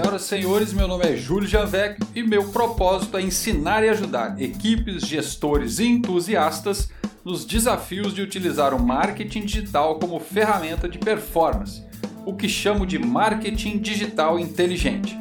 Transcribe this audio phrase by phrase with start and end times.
[0.00, 4.40] Senhoras e senhores, meu nome é Júlio Janvec e meu propósito é ensinar e ajudar
[4.40, 6.88] equipes, gestores e entusiastas
[7.22, 11.84] nos desafios de utilizar o marketing digital como ferramenta de performance,
[12.24, 15.14] o que chamo de marketing digital inteligente.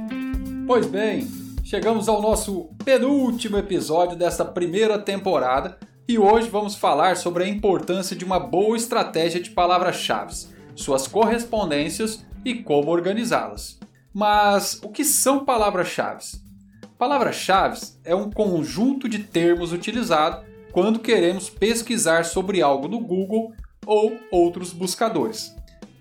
[0.65, 1.27] Pois bem,
[1.61, 5.77] chegamos ao nosso penúltimo episódio desta primeira temporada
[6.07, 10.33] e hoje vamos falar sobre a importância de uma boa estratégia de palavras-chave,
[10.73, 13.78] suas correspondências e como organizá-las.
[14.13, 16.25] Mas o que são palavras-chave?
[16.97, 23.53] Palavras-chave é um conjunto de termos utilizado quando queremos pesquisar sobre algo no Google
[23.85, 25.55] ou outros buscadores.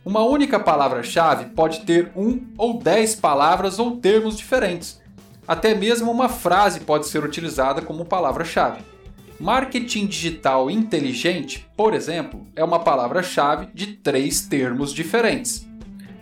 [0.04, 5.00] Uma única palavra-chave pode ter um ou dez palavras ou termos diferentes.
[5.46, 8.82] Até mesmo uma frase pode ser utilizada como palavra-chave.
[9.38, 15.67] Marketing digital inteligente, por exemplo, é uma palavra-chave de três termos diferentes.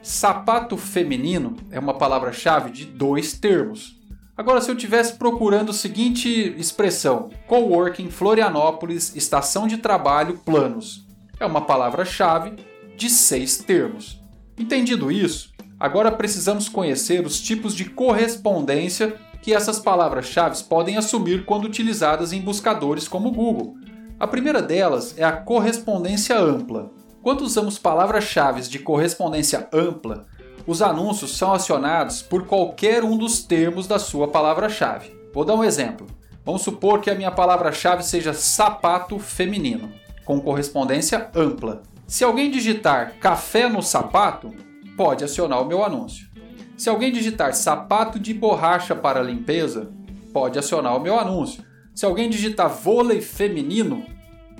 [0.06, 3.96] Sapato feminino é uma palavra-chave de dois termos.
[4.36, 11.04] Agora, se eu estivesse procurando a seguinte expressão: coworking Florianópolis, estação de trabalho, planos,
[11.40, 12.54] é uma palavra-chave
[12.96, 14.22] de seis termos.
[14.56, 21.64] Entendido isso, agora precisamos conhecer os tipos de correspondência que essas palavras-chave podem assumir quando
[21.64, 23.74] utilizadas em buscadores como o Google.
[24.20, 26.92] A primeira delas é a correspondência ampla.
[27.26, 30.26] Quando usamos palavras-chave de correspondência ampla,
[30.64, 35.10] os anúncios são acionados por qualquer um dos termos da sua palavra-chave.
[35.34, 36.06] Vou dar um exemplo.
[36.44, 39.90] Vamos supor que a minha palavra-chave seja sapato feminino,
[40.24, 41.82] com correspondência ampla.
[42.06, 44.54] Se alguém digitar café no sapato,
[44.96, 46.28] pode acionar o meu anúncio.
[46.76, 49.90] Se alguém digitar sapato de borracha para limpeza,
[50.32, 51.64] pode acionar o meu anúncio.
[51.92, 54.06] Se alguém digitar vôlei feminino,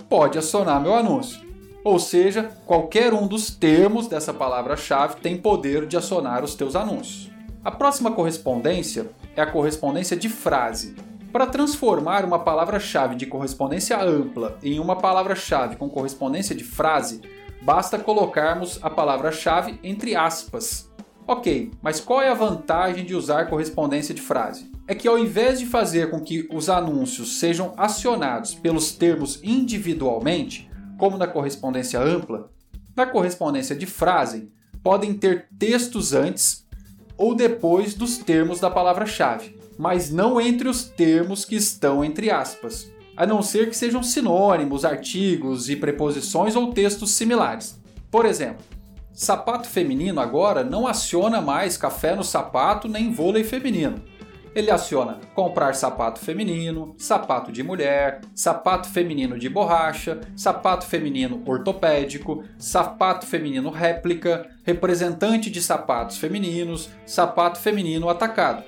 [0.08, 1.45] pode acionar meu anúncio.
[1.86, 7.30] Ou seja, qualquer um dos termos dessa palavra-chave tem poder de acionar os teus anúncios.
[7.64, 9.06] A próxima correspondência
[9.36, 10.96] é a correspondência de frase.
[11.32, 17.20] Para transformar uma palavra-chave de correspondência ampla em uma palavra-chave com correspondência de frase,
[17.62, 20.90] basta colocarmos a palavra-chave entre aspas.
[21.24, 24.68] Ok, mas qual é a vantagem de usar correspondência de frase?
[24.88, 30.68] É que ao invés de fazer com que os anúncios sejam acionados pelos termos individualmente,
[30.98, 32.50] como na correspondência ampla,
[32.96, 34.50] na correspondência de frase,
[34.82, 36.66] podem ter textos antes
[37.16, 42.90] ou depois dos termos da palavra-chave, mas não entre os termos que estão entre aspas,
[43.16, 47.78] a não ser que sejam sinônimos, artigos e preposições ou textos similares.
[48.10, 48.64] Por exemplo,
[49.12, 54.02] sapato feminino agora não aciona mais café no sapato nem vôlei feminino
[54.56, 62.42] ele aciona comprar sapato feminino, sapato de mulher, sapato feminino de borracha, sapato feminino ortopédico,
[62.58, 68.64] sapato feminino réplica, representante de sapatos femininos, sapato feminino atacado.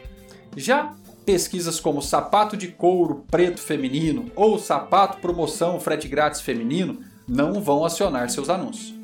[0.54, 0.93] Já
[1.25, 7.82] pesquisas como sapato de couro preto feminino ou sapato promoção frete grátis feminino não vão
[7.82, 8.94] acionar seus anúncios.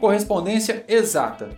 [0.00, 1.50] Correspondência exata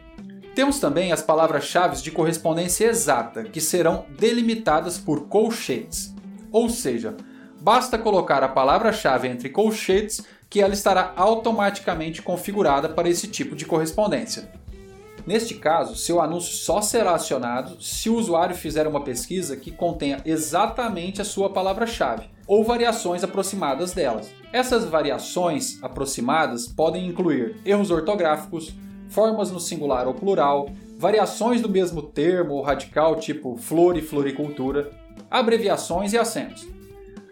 [0.55, 6.15] temos também as palavras-chave de correspondência exata, que serão delimitadas por colchetes.
[6.51, 7.17] Ou seja,
[7.61, 13.65] basta colocar a palavra-chave entre colchetes que ela estará automaticamente configurada para esse tipo de
[13.65, 14.51] correspondência.
[15.27, 20.21] Neste caso, seu anúncio só será acionado se o usuário fizer uma pesquisa que contenha
[20.25, 24.31] exatamente a sua palavra-chave ou variações aproximadas delas.
[24.53, 28.75] Essas variações aproximadas podem incluir erros ortográficos,
[29.13, 34.91] formas no singular ou plural, variações do mesmo termo ou radical, tipo flor e floricultura,
[35.31, 36.67] abreviações e acentos.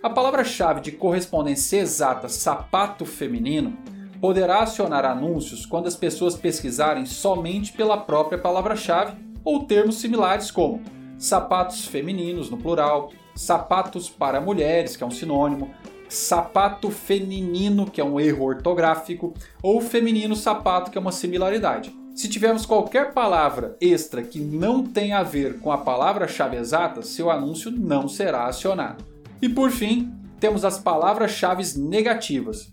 [0.03, 3.77] A palavra-chave de correspondência exata sapato feminino
[4.21, 10.83] poderá acionar anúncios quando as pessoas pesquisarem somente pela própria palavra-chave ou termos similares como
[11.19, 15.71] sapatos femininos no plural, sapatos para mulheres, que é um sinônimo,
[16.11, 19.33] sapato feminino, que é um erro ortográfico,
[19.63, 21.95] ou feminino sapato, que é uma similaridade.
[22.15, 27.31] Se tivermos qualquer palavra extra que não tenha a ver com a palavra-chave exata, seu
[27.31, 29.05] anúncio não será acionado.
[29.41, 32.73] E por fim, temos as palavras-chave negativas.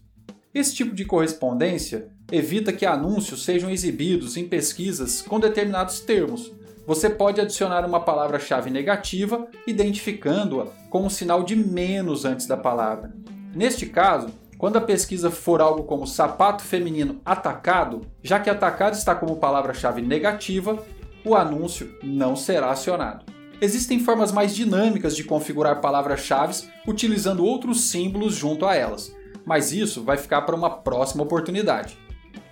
[0.54, 6.51] Esse tipo de correspondência evita que anúncios sejam exibidos em pesquisas com determinados termos.
[6.86, 13.13] Você pode adicionar uma palavra-chave negativa, identificando-a com um sinal de menos antes da palavra.
[13.57, 19.15] Neste caso, quando a pesquisa for algo como sapato feminino atacado, já que atacado está
[19.15, 20.86] como palavra-chave negativa,
[21.25, 23.25] o anúncio não será acionado.
[23.59, 29.12] Existem formas mais dinâmicas de configurar palavras-chave utilizando outros símbolos junto a elas,
[29.44, 31.98] mas isso vai ficar para uma próxima oportunidade.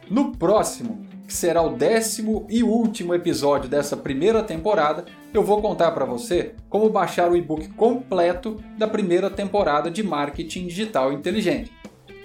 [0.09, 5.91] No próximo, que será o décimo e último episódio dessa primeira temporada, eu vou contar
[5.91, 11.71] para você como baixar o e-book completo da primeira temporada de Marketing Digital Inteligente.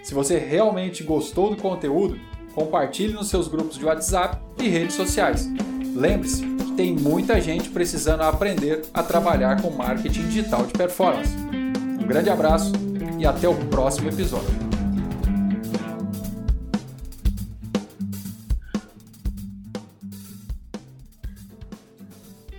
[0.03, 2.19] Se você realmente gostou do conteúdo,
[2.55, 5.49] compartilhe nos seus grupos de WhatsApp e redes sociais.
[5.95, 11.35] Lembre-se que tem muita gente precisando aprender a trabalhar com marketing digital de performance.
[12.01, 12.73] Um grande abraço
[13.19, 14.70] e até o próximo episódio.